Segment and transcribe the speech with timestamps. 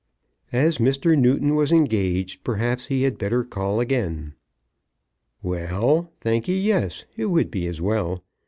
[0.51, 1.15] "As Mr.
[1.15, 4.33] Newton was engaged perhaps he had better call again."
[5.43, 7.05] "Well; thankee, yes.
[7.15, 8.23] It would be as well.